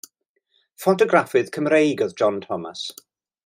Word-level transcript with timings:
Ffotograffydd 0.85 1.53
Cymreig 1.57 2.03
oedd 2.07 2.19
John 2.23 2.41
Thomas. 2.47 2.87